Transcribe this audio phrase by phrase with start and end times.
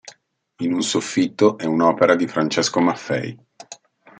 [0.61, 3.37] In un soffitto è un'opera di Francesco Maffei.